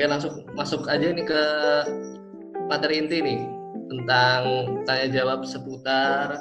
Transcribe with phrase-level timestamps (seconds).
[0.00, 1.42] Oke langsung masuk aja nih ke
[2.72, 3.44] materi inti nih
[3.92, 4.40] tentang
[4.88, 6.40] tanya jawab seputar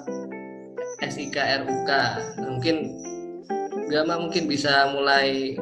[1.03, 1.35] SIK
[1.67, 1.91] RUK.
[2.39, 2.87] Mungkin
[3.91, 5.59] Gama mungkin bisa mulai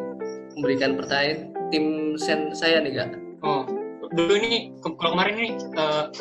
[0.53, 3.17] memberikan pertanyaan tim sen saya nih kak.
[3.41, 3.65] Oh,
[4.13, 5.49] dulu ini kalau kemarin ini
[5.81, 6.13] uh,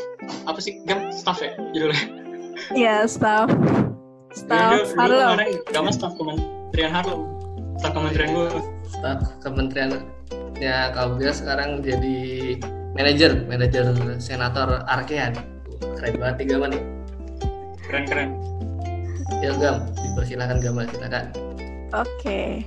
[0.48, 2.04] apa sih Gam staff ya judulnya?
[2.72, 3.52] Iya staff.
[4.32, 5.60] Staff Harlem.
[5.76, 7.20] Gama staff Kementerian Harlem.
[7.76, 8.48] Staff Kementerian gue.
[8.96, 10.15] Staff Kementerian
[10.56, 12.18] ya kalau dia sekarang jadi
[12.96, 15.36] manajer manajer senator Arkean
[16.00, 16.82] keren banget nih Gama nih
[17.84, 18.30] keren keren
[19.44, 21.46] ya Gam dipersilakan Gama silakan
[21.94, 22.66] Oke.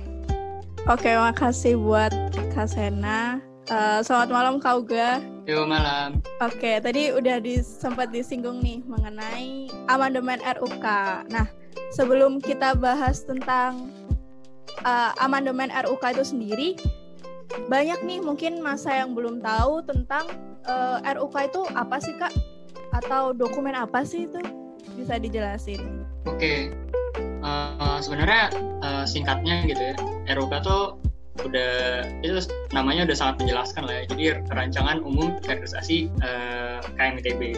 [0.88, 2.10] Oke, makasih buat
[2.56, 3.36] Kak Sena.
[3.68, 5.20] Uh, selamat malam Kak Uga.
[5.44, 6.24] Yo malam.
[6.40, 10.86] Oke, tadi udah di, sempat disinggung nih mengenai amandemen RUK.
[11.28, 11.46] Nah,
[11.92, 13.92] sebelum kita bahas tentang
[14.82, 16.68] uh, amandemen RUK itu sendiri,
[17.66, 20.26] banyak nih mungkin masa yang belum tahu tentang
[20.66, 22.32] uh, RUK itu apa sih Kak?
[22.94, 24.40] Atau dokumen apa sih itu?
[24.98, 26.04] Bisa dijelasin.
[26.26, 26.74] Oke,
[27.42, 28.52] uh, sebenarnya
[28.84, 29.94] uh, singkatnya gitu ya
[30.36, 31.00] RUK tuh
[31.40, 32.36] udah itu
[32.76, 37.56] namanya udah sangat menjelaskan lah ya jadi rancangan umum kaderisasi uh, KMITB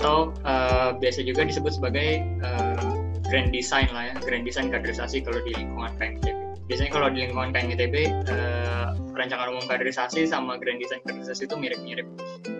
[0.00, 2.80] atau uh, biasa juga disebut sebagai uh,
[3.28, 6.29] grand design lah ya grand design kaderisasi kalau di lingkungan KMITB
[6.70, 7.94] biasanya kalau di lingkungan KMITB
[8.30, 12.06] uh, rancangan umum kaderisasi sama grand design kaderisasi itu mirip-mirip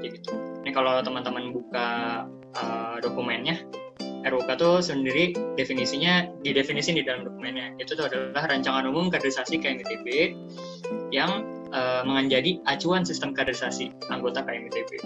[0.03, 0.35] gitu
[0.67, 1.89] ini kalau teman-teman buka
[2.59, 3.63] uh, dokumennya
[4.21, 5.25] RUK itu sendiri
[5.57, 7.73] definisinya didefinisi di dalam dokumennya.
[7.81, 10.37] Itu tuh adalah rancangan umum kaderisasi KMITB
[11.09, 15.01] yang uh, menjadi acuan sistem kaderisasi anggota KMITB.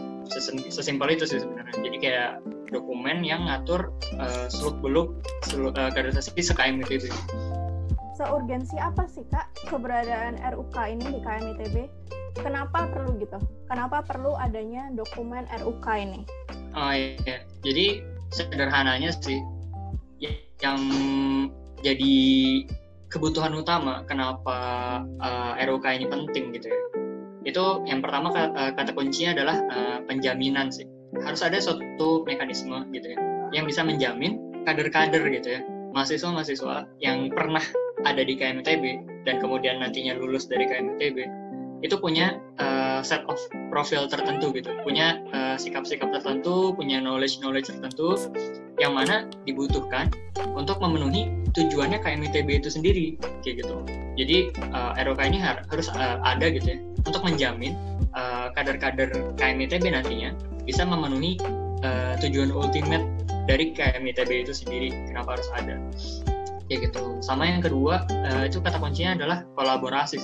[0.66, 1.78] Sesimpel itu sih sebenarnya.
[1.78, 2.30] Jadi kayak
[2.74, 5.14] dokumen yang ngatur uh, seluk beluk
[5.46, 7.06] seluk, uh, kaderisasi se KMITB.
[8.14, 11.76] Seurgensi apa sih kak keberadaan RUK ini di KMITB?
[12.38, 13.38] Kenapa perlu gitu?
[13.66, 16.20] Kenapa perlu adanya dokumen RUK ini?
[16.74, 18.02] Oh iya, jadi
[18.34, 19.38] sederhananya sih
[20.62, 20.80] yang
[21.84, 22.14] jadi
[23.12, 24.58] kebutuhan utama kenapa
[25.20, 26.80] uh, eh, ROK ini penting gitu ya
[27.44, 30.88] itu yang pertama eh, kata kuncinya adalah uh, penjaminan sih
[31.20, 33.18] harus ada suatu mekanisme gitu ya
[33.52, 35.60] yang bisa menjamin kader-kader gitu ya
[35.92, 37.62] mahasiswa-mahasiswa yang pernah
[38.04, 38.84] ada di KMTB
[39.24, 41.44] dan kemudian nantinya lulus dari KMTB
[41.84, 43.36] itu punya uh, set of
[43.68, 48.16] profil tertentu gitu, punya uh, sikap-sikap tertentu, punya knowledge-knowledge tertentu
[48.80, 50.08] yang mana dibutuhkan
[50.56, 53.06] untuk memenuhi tujuannya KMITB itu sendiri
[53.44, 53.84] kayak gitu.
[54.16, 57.76] Jadi uh, ROK ini har harus uh, ada gitu ya untuk menjamin
[58.56, 60.32] kader-kader uh, KMITB nantinya
[60.64, 61.36] bisa memenuhi
[61.84, 63.04] uh, tujuan ultimate
[63.44, 64.88] dari KMITB itu sendiri.
[65.12, 65.76] Kenapa harus ada?
[66.70, 67.20] Kayak gitu.
[67.20, 70.20] Sama yang kedua uh, itu kata kuncinya adalah kolaborasi.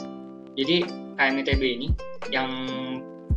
[0.57, 0.85] Jadi
[1.21, 1.89] KMITB ini
[2.33, 2.49] yang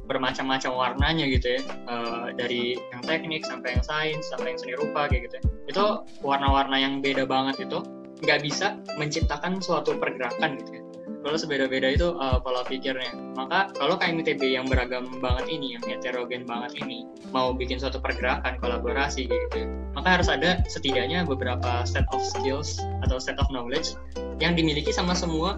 [0.04, 5.08] bermacam-macam warnanya gitu ya uh, dari yang teknik sampai yang sains sampai yang seni rupa
[5.08, 5.86] kayak gitu ya itu
[6.20, 7.80] warna-warna yang beda banget itu
[8.24, 10.83] nggak bisa menciptakan suatu pergerakan gitu ya
[11.24, 13.16] kalau sebeda-beda itu uh, pola pikirnya.
[13.40, 18.62] Maka kalau KMITB yang beragam banget ini yang heterogen banget ini mau bikin suatu pergerakan
[18.62, 23.98] kolaborasi gitu maka harus ada setidaknya beberapa set of skills atau set of knowledge
[24.42, 25.58] yang dimiliki sama semua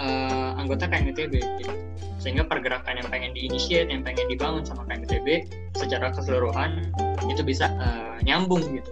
[0.00, 1.72] uh, anggota KMITB gitu.
[2.20, 5.46] sehingga pergerakan yang pengen diinisiat yang pengen dibangun sama KMITB
[5.76, 6.90] secara keseluruhan
[7.28, 8.90] itu bisa uh, nyambung gitu.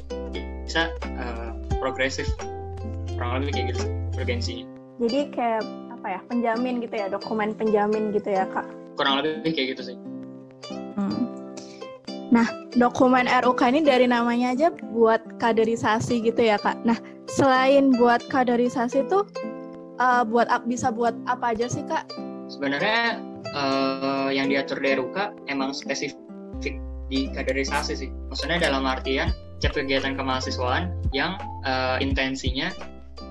[0.65, 1.51] Bisa uh,
[1.81, 2.29] progresif.
[3.17, 5.63] Kurang lebih kayak gitu urgensinya jadi kayak
[6.05, 8.69] apa ya penjamin gitu ya dokumen penjamin gitu ya kak
[9.01, 9.97] kurang lebih kayak gitu sih
[11.01, 11.33] hmm.
[12.33, 16.83] Nah, dokumen RUK ini dari namanya aja buat kaderisasi gitu ya, Kak.
[16.83, 16.99] Nah,
[17.31, 19.23] selain buat kaderisasi tuh
[20.03, 22.11] uh, buat bisa buat apa aja sih kak?
[22.51, 23.23] Sebenarnya
[23.55, 26.19] uh, yang diatur di RUK emang spesifik
[27.13, 28.11] di kaderisasi sih.
[28.33, 32.69] Maksudnya dalam artian setiap kegiatan kemahasiswaan yang uh, intensinya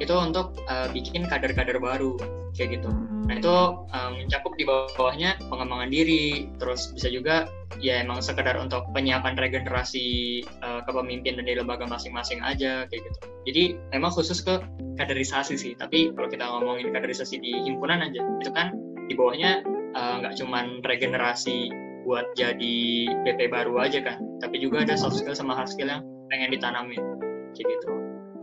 [0.03, 2.19] itu untuk uh, bikin kader-kader baru
[2.53, 2.89] kayak gitu.
[2.91, 3.25] Hmm.
[3.25, 3.55] Nah itu
[3.89, 7.49] um, mencakup di bawahnya pengembangan diri, terus bisa juga
[7.81, 13.19] ya emang sekedar untuk penyiapan regenerasi uh, kepemimpinan di lembaga masing-masing aja kayak gitu.
[13.49, 13.63] Jadi
[13.95, 14.61] memang khusus ke
[15.01, 15.73] kaderisasi sih.
[15.73, 18.75] Tapi kalau kita ngomongin kaderisasi di himpunan aja, itu kan
[19.09, 21.69] di bawahnya nggak uh, cuman regenerasi
[22.03, 26.03] buat jadi BP baru aja kan, tapi juga ada soft skill sama hard skill yang
[26.27, 26.99] pengen ditanamin
[27.55, 27.87] kayak gitu.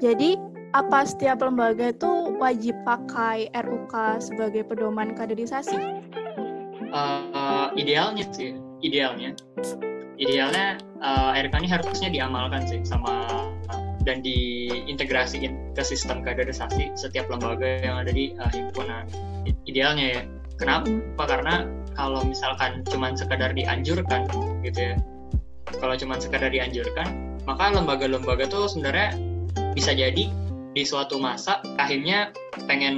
[0.01, 0.31] Jadi
[0.71, 6.03] apa setiap lembaga itu wajib pakai RUK sebagai pedoman kaderisasi?
[6.91, 9.35] Uh, idealnya sih, idealnya,
[10.19, 13.27] idealnya uh, RUK ini harusnya diamalkan sih sama
[14.03, 19.07] dan diintegrasikan ke sistem kaderisasi setiap lembaga yang ada di uh, himpunan.
[19.67, 20.23] Idealnya ya,
[20.61, 21.25] Kenapa?
[21.25, 21.65] Karena
[21.97, 24.29] kalau misalkan cuman sekadar dianjurkan
[24.61, 24.95] gitu ya.
[25.81, 29.17] Kalau cuman sekadar dianjurkan, maka lembaga-lembaga tuh sebenarnya
[29.73, 30.29] bisa jadi
[30.75, 32.31] di suatu masa akhirnya
[32.67, 32.97] pengen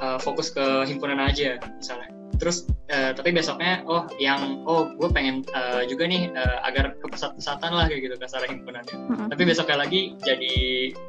[0.00, 2.12] uh, fokus ke himpunan aja misalnya.
[2.36, 7.06] Terus uh, tapi besoknya oh yang oh gue pengen uh, juga nih uh, agar ke
[7.08, 8.92] pusat-pusatan lah kayak gitu kasar himpunannya.
[8.92, 9.28] Mm-hmm.
[9.32, 10.54] tapi besoknya lagi jadi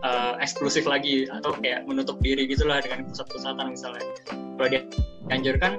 [0.04, 4.04] uh, eksklusif lagi atau kayak menutup diri gitulah dengan pusat-pusatan misalnya.
[4.32, 4.82] Kalau dia
[5.28, 5.72] dianjurkan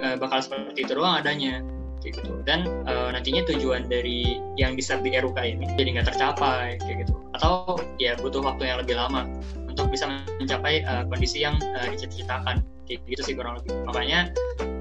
[0.00, 1.60] uh, bakal seperti itu doang adanya
[2.04, 2.32] kayak gitu.
[2.44, 7.16] Dan uh, nantinya tujuan dari yang di di RUK ini jadi nggak tercapai kayak gitu.
[7.32, 9.24] Atau ya butuh waktu yang lebih lama
[9.64, 10.06] untuk bisa
[10.36, 12.60] mencapai uh, kondisi yang uh, dicita-citakan.
[12.84, 13.72] Kayak gitu sih kurang lebih.
[13.88, 14.28] Makanya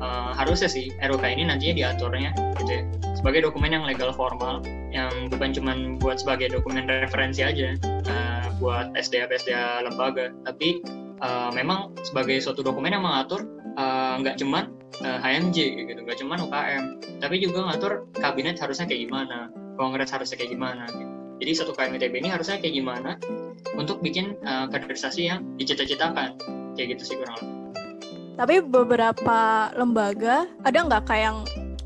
[0.03, 2.83] uh, harusnya sih RUK ini nantinya diaturnya gitu ya
[3.23, 4.59] sebagai dokumen yang legal formal
[4.91, 10.35] yang bukan cuma buat sebagai dokumen referensi aja uh, buat SDA SDA lembaga.
[10.43, 10.83] Tapi
[11.23, 13.47] uh, memang sebagai suatu dokumen yang mengatur
[14.19, 14.67] nggak uh, cuma
[15.01, 15.57] uh, HMJ
[15.89, 16.83] gitu nggak cuma UKM
[17.17, 19.49] tapi juga ngatur kabinet harusnya kayak gimana
[19.79, 21.11] kongres harusnya kayak gimana gitu.
[21.41, 23.17] jadi satu KMITB ini harusnya kayak gimana
[23.73, 26.37] untuk bikin uh, kaderisasi yang dicita-citakan
[26.77, 27.51] kayak gitu sih kurang lebih.
[28.33, 31.37] Tapi beberapa lembaga ada nggak kayak yang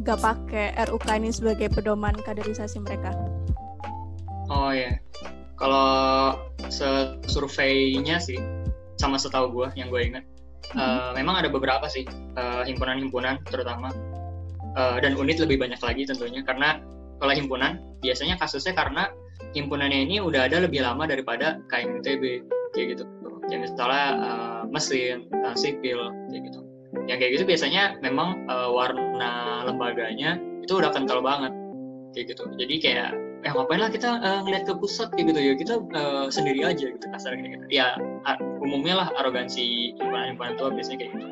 [0.04, 3.12] nggak pakai RUK ini sebagai pedoman kaderisasi mereka?
[4.48, 4.96] Oh ya,
[5.60, 6.40] kalau
[7.28, 8.40] surveinya sih
[8.96, 10.24] sama setahu gue yang gue ingat,
[10.74, 10.80] mm-hmm.
[10.80, 12.04] uh, memang ada beberapa sih
[12.36, 13.92] uh, himpunan-himpunan terutama.
[14.78, 16.78] Uh, dan unit lebih banyak lagi tentunya karena
[17.18, 19.10] kalau himpunan biasanya kasusnya karena
[19.58, 22.46] himpunannya ini udah ada lebih lama daripada KMITB
[22.78, 23.04] kayak gitu.
[23.50, 26.60] Kayak misalnya uh, mesin uh, sipil kayak gitu.
[27.10, 31.56] Yang kayak gitu biasanya memang uh, warna lembaganya itu udah kental banget
[32.14, 32.44] kayak gitu.
[32.54, 33.12] Jadi kayak
[33.46, 35.54] ya ngapain lah kita uh, ngeliat ke pusat kayak gitu ya.
[35.58, 37.66] Kita uh, sendiri aja gitu kasarnya gitu.
[37.70, 37.98] Ya
[38.62, 41.28] umumnya lah arogansi himpunan-himpunan tua biasanya kayak gitu.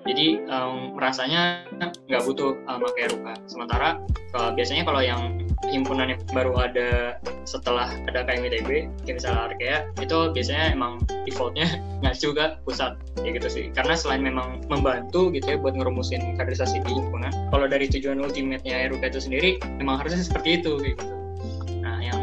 [0.00, 1.68] Jadi um, rasanya
[2.08, 3.34] nggak butuh uh, pakai ruka.
[3.46, 4.00] Sementara
[4.34, 10.18] uh, biasanya kalau yang himpunan yang baru ada setelah ada KMITB kayak misalnya Arkea itu
[10.32, 11.68] biasanya emang defaultnya
[12.00, 13.64] nggak juga pusat ya gitu sih.
[13.76, 18.88] Karena selain memang membantu gitu ya buat ngerumusin kaderisasi di himpunan kalau dari tujuan ultimate-nya
[18.88, 21.19] RUK itu sendiri memang harusnya seperti itu gitu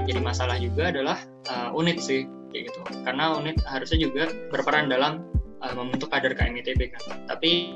[0.08, 1.20] jadi masalah juga adalah
[1.52, 2.80] uh, unit sih kayak gitu.
[3.04, 5.28] Karena unit harusnya juga berperan dalam
[5.62, 7.04] uh, membentuk kader KMITB kan.
[7.28, 7.76] Tapi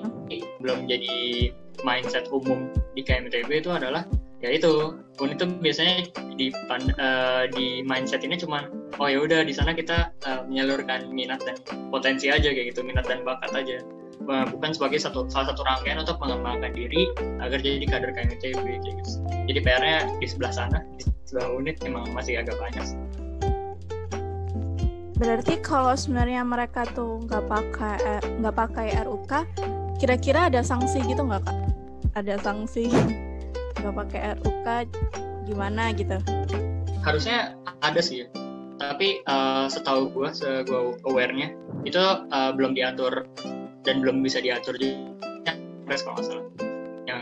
[0.63, 1.51] belum jadi
[1.83, 4.07] mindset umum di KMITB itu adalah
[4.41, 5.95] ya itu unit itu biasanya
[6.33, 8.65] di uh, di mindset ini cuma
[8.97, 11.61] oh ya udah di sana kita uh, menyalurkan minat dan
[11.93, 13.77] potensi aja kayak gitu minat dan bakat aja
[14.25, 17.09] bukan sebagai satu salah satu rangkaian untuk mengembangkan diri
[17.41, 19.01] agar jadi kader KMITB gitu
[19.49, 22.85] jadi PR-nya di sebelah sana di sebelah unit memang masih agak banyak
[25.21, 29.31] Berarti kalau sebenarnya mereka tuh nggak pakai eh, nggak pakai RUK,
[30.01, 31.57] kira-kira ada sanksi gitu nggak kak?
[32.17, 32.89] Ada sanksi
[33.77, 34.67] nggak pakai RUK
[35.45, 36.17] gimana gitu?
[37.05, 37.53] Harusnya
[37.85, 38.27] ada sih ya.
[38.81, 41.53] Tapi uh, setahu gue, se gue aware-nya
[41.85, 43.29] itu uh, belum diatur
[43.85, 45.53] dan belum bisa diatur juga
[45.85, 46.45] press kalau nggak salah.
[47.09, 47.21] Yang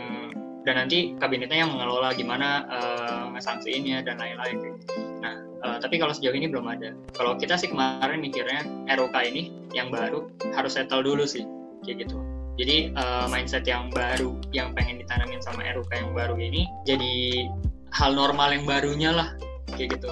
[0.68, 4.76] dan nanti kabinetnya yang mengelola gimana uh, sanksiinnya dan lain-lain.
[5.24, 6.96] Nah, Uh, tapi kalau sejauh ini belum ada.
[7.12, 8.64] Kalau kita sih kemarin mikirnya
[8.96, 11.44] ROK ini yang baru harus settle dulu sih,
[11.84, 12.16] kayak gitu.
[12.56, 17.44] Jadi uh, mindset yang baru yang pengen ditanamin sama ROK yang baru ini jadi
[17.92, 19.28] hal normal yang barunya lah,
[19.76, 20.08] kayak gitu.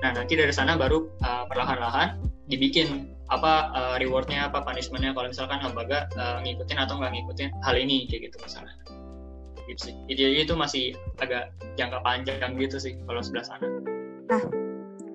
[0.00, 2.16] Nah nanti dari sana baru uh, perlahan-lahan
[2.48, 7.74] dibikin apa uh, rewardnya apa punishmentnya kalau misalkan lembaga uh, ngikutin atau nggak ngikutin hal
[7.80, 8.76] ini kayak gitu misalnya.
[9.64, 9.94] Gitu sih.
[10.12, 13.66] Ide itu masih agak jangka panjang gitu sih kalau sebelah sana.
[14.28, 14.42] Nah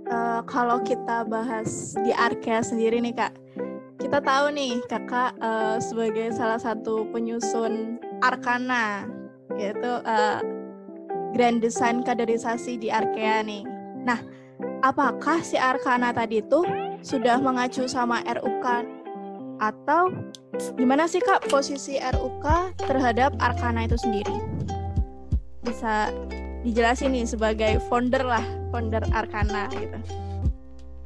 [0.10, 3.34] uh, kalau kita bahas di Arkea sendiri nih kak,
[4.02, 9.06] kita tahu nih kakak uh, sebagai salah satu penyusun Arkana,
[9.62, 10.42] yaitu uh,
[11.38, 13.62] Grand Design Kaderisasi di Arkea nih.
[14.08, 14.18] Nah,
[14.82, 16.66] apakah si Arkana tadi itu
[17.02, 18.66] sudah mengacu sama RUK
[19.58, 20.14] atau
[20.78, 24.38] gimana sih kak posisi RUK terhadap Arkana itu sendiri?
[25.66, 26.14] Bisa
[26.62, 29.98] dijelasin nih sebagai founder lah, founder Arkana gitu.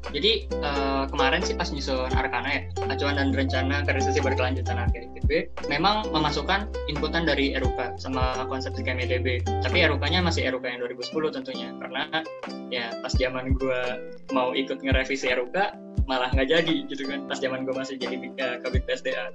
[0.09, 6.09] Jadi uh, kemarin sih pas nyusun Arkana ya, acuan dan rencana kaderisasi berkelanjutan AKITB memang
[6.09, 9.45] memasukkan inputan dari RUK sama konsep KMITB.
[9.61, 12.09] Tapi RUK-nya masih RUK yang 2010 tentunya, karena
[12.73, 13.81] ya pas zaman gue
[14.33, 15.57] mau ikut ngerevisi RUK
[16.09, 19.31] malah nggak jadi gitu kan pas zaman gue masih jadi uh, kabit PSDA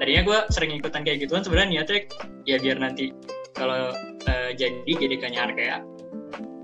[0.00, 2.00] tadinya gue sering ikutan kayak gituan sebenarnya niatnya
[2.48, 3.12] ya biar nanti
[3.52, 3.92] kalau
[4.24, 5.78] uh, jadi GDK-nya Arkea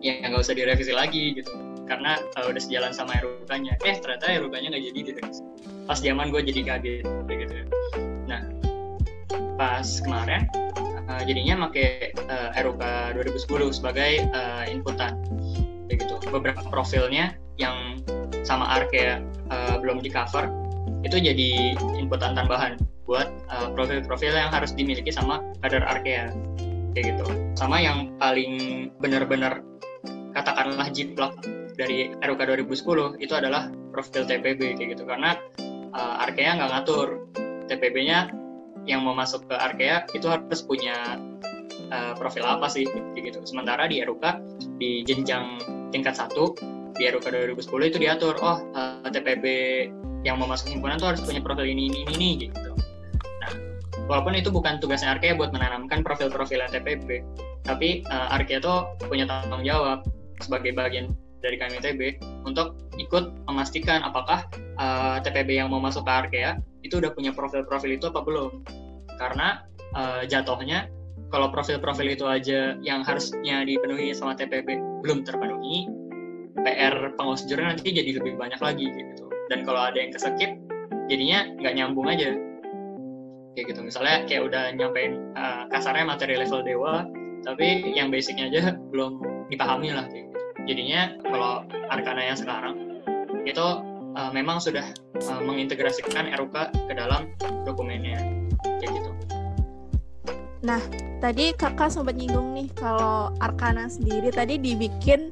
[0.00, 1.52] ya nggak usah direvisi lagi gitu
[1.84, 5.20] karena uh, udah sejalan sama RUK-nya eh ternyata RUK-nya nggak jadi gitu.
[5.84, 7.56] Pas zaman gue jadi kaget gitu.
[8.28, 8.42] Nah
[9.54, 10.48] pas kemarin
[11.08, 12.82] uh, jadinya pakai uh, RUK
[13.20, 15.20] 2010 sebagai uh, inputan.
[15.88, 16.14] Kayak gitu.
[16.32, 18.00] Beberapa profilnya yang
[18.42, 19.22] sama Arkea
[19.52, 20.48] uh, belum di cover
[21.04, 23.28] itu jadi inputan tambahan buat
[23.76, 26.32] profil-profil uh, yang harus dimiliki sama kader Arkea
[26.96, 27.24] kayak gitu.
[27.54, 29.60] Sama yang paling benar-benar
[30.32, 31.36] katakanlah jiplak
[31.74, 35.38] dari RUK 2010 itu adalah profil TPB kayak gitu karena
[35.94, 37.26] uh, Arkea nggak ngatur
[37.70, 38.30] TPB-nya
[38.84, 41.18] yang mau masuk ke Arkea itu harus punya
[41.90, 42.84] uh, profil apa sih
[43.16, 43.40] gitu.
[43.42, 44.24] Sementara di RUK
[44.78, 46.54] di jenjang tingkat satu
[46.94, 47.26] di RUK
[47.56, 49.44] 2010 itu diatur oh uh, eh, TPB
[50.24, 52.72] yang mau masuk himpunan tuh harus punya profil ini ini ini gitu.
[53.42, 53.52] Nah,
[54.08, 57.20] walaupun itu bukan tugasnya Arkea buat menanamkan profil-profil TPB,
[57.66, 60.06] tapi uh, Arkea tuh punya tanggung jawab
[60.40, 61.12] sebagai bagian
[61.44, 64.48] dari KMITB untuk ikut memastikan apakah
[64.80, 68.64] uh, TPB yang mau masuk ke Arkea itu udah punya profil-profil itu apa belum.
[69.20, 69.60] Karena
[69.92, 70.88] uh, jatuhnya
[71.28, 75.90] kalau profil-profil itu aja yang harusnya dipenuhi sama TPB belum terpenuhi,
[76.64, 79.28] PR pengawas jurnal nanti jadi lebih banyak lagi gitu.
[79.52, 80.56] Dan kalau ada yang kesekip,
[81.12, 82.32] jadinya nggak nyambung aja.
[83.54, 83.80] Kayak gitu.
[83.86, 87.06] Misalnya kayak udah nyampein uh, kasarnya materi level dewa,
[87.44, 89.20] tapi yang basicnya aja belum
[89.52, 90.06] dipahami lah.
[90.08, 90.43] Kayak gitu.
[90.64, 92.74] Jadinya kalau Arkana yang sekarang
[93.44, 93.66] itu
[94.16, 94.84] uh, memang sudah
[95.28, 96.56] uh, mengintegrasikan RUK
[96.88, 97.28] ke dalam
[97.68, 98.16] dokumennya.
[98.80, 99.10] Kayak gitu.
[100.64, 100.80] Nah,
[101.20, 105.28] tadi kakak sempat nyinggung nih kalau Arkana sendiri tadi dibikin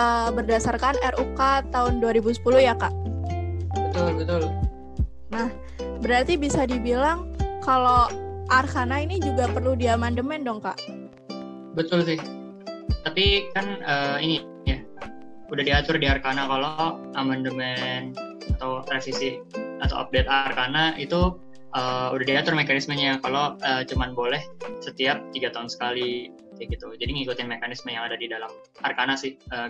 [0.00, 2.94] uh, berdasarkan RUK tahun 2010 ya kak?
[3.76, 4.42] Betul betul.
[5.28, 5.52] Nah,
[6.00, 7.28] berarti bisa dibilang
[7.60, 8.08] kalau
[8.48, 10.80] Arkana ini juga perlu diamandemen dong kak?
[11.76, 12.16] Betul sih.
[13.04, 14.51] Tapi kan uh, ini
[15.52, 18.16] udah diatur di Arkana kalau amandemen
[18.56, 19.36] atau revisi
[19.84, 21.36] atau update Arkana itu
[21.76, 23.20] uh, udah diatur mekanismenya.
[23.20, 24.40] Kalau uh, cuman boleh
[24.80, 26.96] setiap tiga tahun sekali kayak gitu.
[26.96, 28.48] Jadi ngikutin mekanisme yang ada di dalam
[28.80, 29.68] Arkana sih uh,